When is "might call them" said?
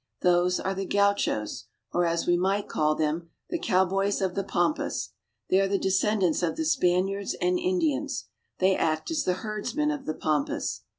2.35-3.29